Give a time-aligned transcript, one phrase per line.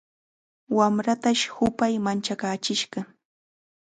[0.77, 2.99] Wamratash hupay manchakaachishqa.